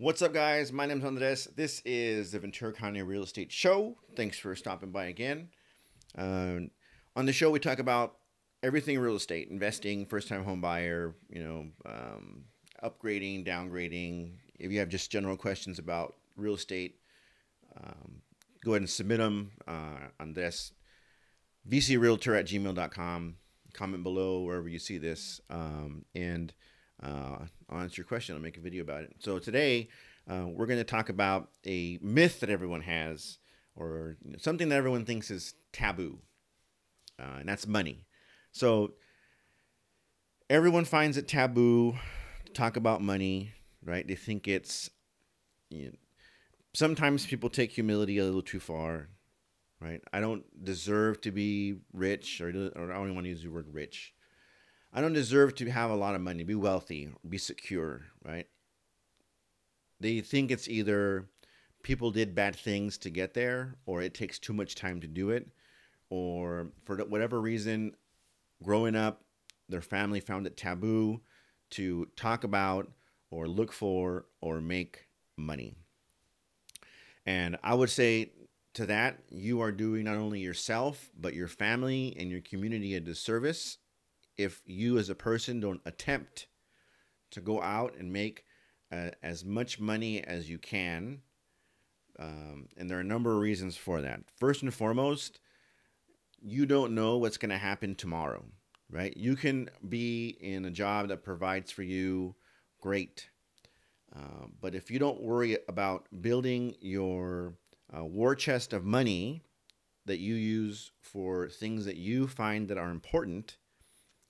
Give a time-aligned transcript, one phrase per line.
[0.00, 0.72] What's up, guys?
[0.72, 1.48] My name is Andres.
[1.56, 3.96] This is the Ventura County Real Estate Show.
[4.14, 5.48] Thanks for stopping by again.
[6.16, 6.60] Uh,
[7.16, 8.14] on the show, we talk about
[8.62, 12.44] everything real estate, investing, first-time home buyer, you know, um,
[12.80, 14.34] upgrading, downgrading.
[14.60, 17.00] If you have just general questions about real estate,
[17.76, 18.22] um,
[18.64, 20.70] go ahead and submit them uh, this
[21.68, 23.34] vcrealtor at gmail.com.
[23.72, 26.54] Comment below wherever you see this, um, and
[27.02, 27.38] uh,
[27.68, 28.34] I'll answer your question.
[28.34, 29.14] I'll make a video about it.
[29.18, 29.88] So today,
[30.28, 33.38] uh, we're going to talk about a myth that everyone has,
[33.76, 36.18] or you know, something that everyone thinks is taboo,
[37.20, 38.06] uh, and that's money.
[38.52, 38.94] So
[40.50, 41.94] everyone finds it taboo
[42.46, 43.52] to talk about money,
[43.84, 44.06] right?
[44.06, 44.90] They think it's.
[45.70, 45.92] You know,
[46.72, 49.10] sometimes people take humility a little too far,
[49.80, 50.00] right?
[50.12, 53.50] I don't deserve to be rich, or, or I don't even want to use the
[53.50, 54.14] word rich.
[54.92, 58.46] I don't deserve to have a lot of money, be wealthy, be secure, right?
[60.00, 61.28] They think it's either
[61.82, 65.30] people did bad things to get there, or it takes too much time to do
[65.30, 65.48] it,
[66.08, 67.94] or for whatever reason,
[68.62, 69.24] growing up,
[69.68, 71.20] their family found it taboo
[71.70, 72.90] to talk about,
[73.30, 75.74] or look for, or make money.
[77.26, 78.32] And I would say
[78.74, 83.00] to that, you are doing not only yourself, but your family and your community a
[83.00, 83.76] disservice
[84.38, 86.46] if you as a person don't attempt
[87.32, 88.44] to go out and make
[88.90, 91.20] uh, as much money as you can.
[92.18, 94.20] Um, and there are a number of reasons for that.
[94.36, 95.40] First and foremost,
[96.40, 98.44] you don't know what's going to happen tomorrow,
[98.90, 99.16] right?
[99.16, 102.34] You can be in a job that provides for you,
[102.80, 103.28] great.
[104.14, 107.54] Uh, but if you don't worry about building your
[107.94, 109.42] uh, war chest of money
[110.06, 113.58] that you use for things that you find that are important,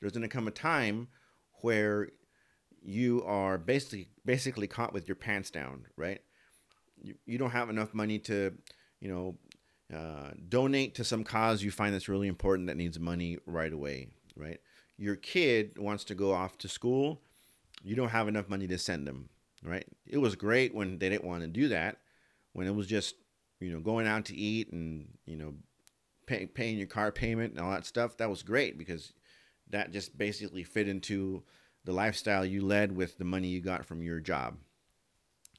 [0.00, 1.08] there's going to come a time
[1.62, 2.08] where
[2.82, 6.20] you are basically basically caught with your pants down, right?
[7.02, 8.54] You, you don't have enough money to,
[9.00, 9.36] you know,
[9.94, 14.08] uh, donate to some cause you find that's really important that needs money right away,
[14.36, 14.60] right?
[14.96, 17.20] Your kid wants to go off to school,
[17.82, 19.28] you don't have enough money to send them,
[19.64, 19.86] right?
[20.06, 21.98] It was great when they didn't want to do that,
[22.52, 23.16] when it was just,
[23.58, 25.54] you know, going out to eat and, you know,
[26.26, 28.16] pay, paying your car payment and all that stuff.
[28.18, 29.12] That was great because
[29.70, 31.42] that just basically fit into
[31.84, 34.56] the lifestyle you led with the money you got from your job.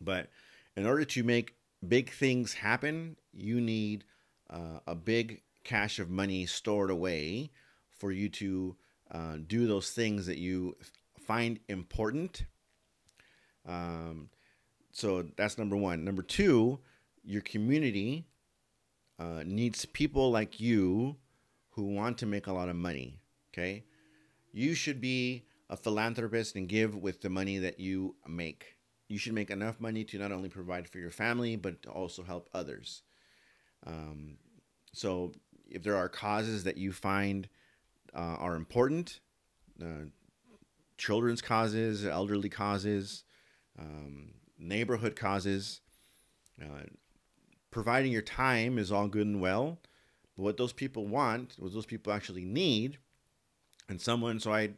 [0.00, 0.30] But
[0.76, 1.54] in order to make
[1.86, 4.04] big things happen, you need
[4.50, 7.50] uh, a big cache of money stored away
[7.90, 8.76] for you to
[9.10, 10.76] uh, do those things that you
[11.18, 12.44] find important.
[13.66, 14.30] Um,
[14.92, 16.04] so that's number one.
[16.04, 16.78] Number two,
[17.24, 18.26] your community
[19.18, 21.16] uh, needs people like you
[21.70, 23.18] who want to make a lot of money.
[23.52, 23.84] Okay
[24.56, 28.78] you should be a philanthropist and give with the money that you make.
[29.06, 32.48] You should make enough money to not only provide for your family, but also help
[32.54, 33.02] others.
[33.86, 34.38] Um,
[34.94, 35.32] so,
[35.68, 37.48] if there are causes that you find
[38.14, 39.20] uh, are important,
[39.82, 40.08] uh,
[40.96, 43.24] children's causes, elderly causes,
[43.78, 45.82] um, neighborhood causes,
[46.62, 46.86] uh,
[47.70, 49.80] providing your time is all good and well.
[50.34, 52.98] But what those people want, what those people actually need,
[53.88, 54.70] and someone so i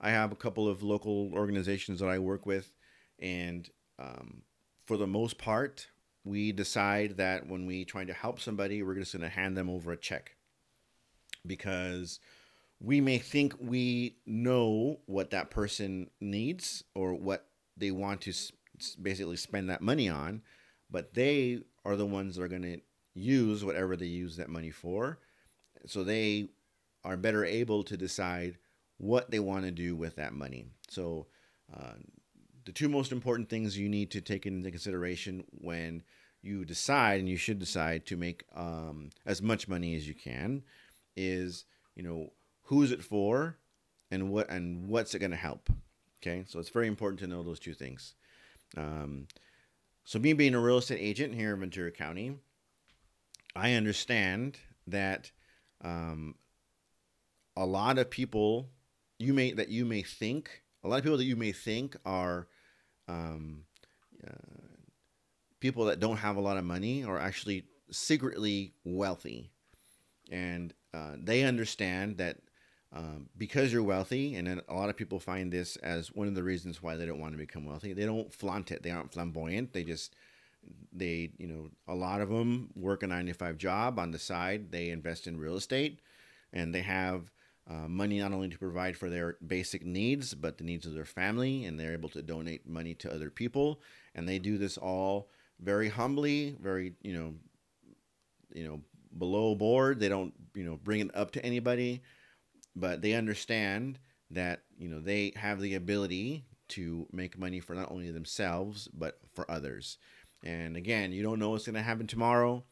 [0.00, 2.72] i have a couple of local organizations that i work with
[3.18, 4.42] and um,
[4.86, 5.88] for the most part
[6.24, 9.70] we decide that when we try to help somebody we're just going to hand them
[9.70, 10.36] over a check.
[11.46, 12.20] Because
[12.80, 18.32] we may think we know what that person needs or what they want to
[19.00, 20.42] basically spend that money on
[20.90, 22.80] but they are the ones that are going to
[23.14, 25.18] use whatever they use that money for.
[25.86, 26.48] So they
[27.04, 28.58] are better able to decide
[28.98, 30.66] what they want to do with that money.
[30.88, 31.26] So,
[31.74, 31.94] uh,
[32.64, 36.02] the two most important things you need to take into consideration when
[36.42, 40.62] you decide, and you should decide to make um, as much money as you can,
[41.16, 41.64] is
[41.96, 42.32] you know
[42.64, 43.56] who's it for,
[44.10, 45.70] and what and what's it going to help.
[46.22, 48.14] Okay, so it's very important to know those two things.
[48.76, 49.26] Um,
[50.04, 52.36] so, me being a real estate agent here in Ventura County,
[53.54, 55.30] I understand that
[55.82, 56.34] um,
[57.56, 58.70] a lot of people
[59.18, 62.48] you may that you may think a lot of people that you may think are
[63.08, 63.64] um,
[64.26, 64.30] uh,
[65.60, 69.50] people that don't have a lot of money are actually secretly wealthy,
[70.30, 72.38] and uh, they understand that
[72.92, 76.42] um, because you're wealthy, and a lot of people find this as one of the
[76.42, 77.92] reasons why they don't want to become wealthy.
[77.92, 78.82] They don't flaunt it.
[78.82, 79.72] They aren't flamboyant.
[79.72, 80.14] They just
[80.92, 84.18] they you know a lot of them work a 9 to 5 job on the
[84.18, 84.72] side.
[84.72, 86.00] They invest in real estate,
[86.52, 87.30] and they have
[87.70, 91.04] uh, money not only to provide for their basic needs, but the needs of their
[91.04, 93.80] family, and they're able to donate money to other people.
[94.14, 95.30] And they do this all
[95.60, 97.34] very humbly, very you know,
[98.52, 98.80] you know,
[99.16, 100.00] below board.
[100.00, 102.02] They don't you know bring it up to anybody,
[102.74, 104.00] but they understand
[104.32, 109.18] that you know they have the ability to make money for not only themselves but
[109.32, 109.98] for others.
[110.42, 112.64] And again, you don't know what's going to happen tomorrow.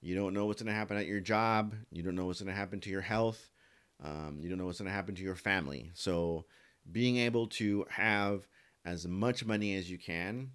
[0.00, 1.74] You don't know what's going to happen at your job.
[1.90, 3.50] You don't know what's going to happen to your health.
[4.04, 5.90] Um, you don't know what's going to happen to your family.
[5.94, 6.44] So,
[6.92, 8.46] being able to have
[8.84, 10.50] as much money as you can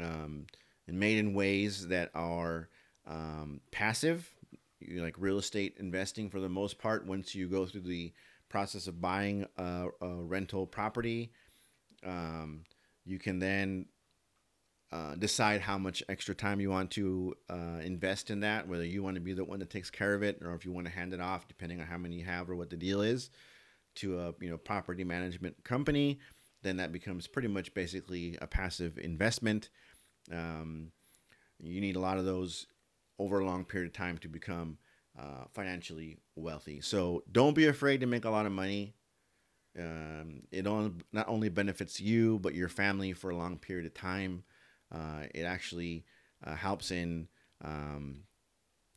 [0.00, 0.46] um,
[0.86, 2.68] and made in ways that are
[3.06, 4.30] um, passive,
[4.94, 8.12] like real estate investing for the most part, once you go through the
[8.48, 11.32] process of buying a, a rental property,
[12.06, 12.62] um,
[13.04, 13.86] you can then
[14.92, 19.02] uh, decide how much extra time you want to uh, invest in that, whether you
[19.02, 20.92] want to be the one that takes care of it or if you want to
[20.92, 23.30] hand it off, depending on how many you have or what the deal is,
[23.94, 26.18] to a you know property management company.
[26.62, 29.70] Then that becomes pretty much basically a passive investment.
[30.30, 30.92] Um,
[31.58, 32.66] you need a lot of those
[33.18, 34.76] over a long period of time to become
[35.18, 36.82] uh, financially wealthy.
[36.82, 38.94] So don't be afraid to make a lot of money.
[39.78, 43.94] Um, it on, not only benefits you, but your family for a long period of
[43.94, 44.44] time.
[44.92, 46.04] Uh, it actually
[46.44, 47.28] uh, helps in
[47.64, 48.24] um,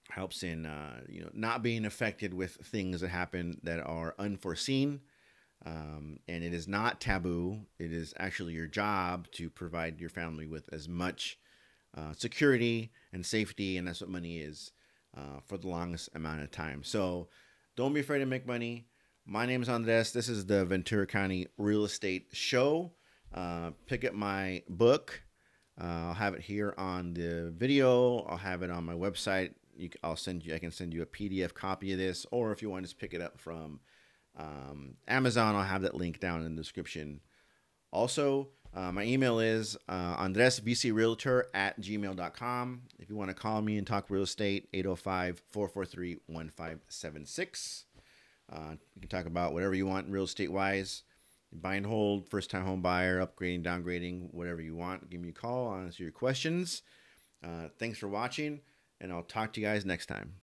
[0.10, 5.02] helps in uh, you know not being affected with things that happen that are unforeseen.
[5.66, 7.62] Um, and it is not taboo.
[7.80, 11.40] It is actually your job to provide your family with as much
[11.98, 14.72] uh, security and safety, and that's what money is
[15.18, 16.84] uh, for the longest amount of time.
[16.84, 17.30] So
[17.76, 18.88] don't be afraid to make money.
[19.26, 20.12] My name is Andres.
[20.12, 22.92] This is the Ventura County Real Estate Show.
[23.34, 25.24] Uh, pick up my book.
[25.80, 28.20] Uh, I'll have it here on the video.
[28.30, 29.54] I'll have it on my website.
[29.76, 30.56] You, I'll send you.
[30.56, 33.00] I can send you a PDF copy of this, or if you want to just
[33.00, 33.80] pick it up from
[34.38, 37.20] um, Amazon, I'll have that link down in the description.
[37.92, 40.16] Also, uh, my email is uh,
[41.54, 42.82] at gmail.com.
[43.00, 47.86] If you want to call me and talk real estate, 805 443 1576.
[48.52, 51.04] Uh, you can talk about whatever you want real estate wise.
[51.52, 55.10] Buy and hold, first time home buyer, upgrading, downgrading, whatever you want.
[55.10, 56.82] Give me a call, I'll answer your questions.
[57.44, 58.62] Uh, thanks for watching,
[59.00, 60.34] and I'll talk to you guys next time.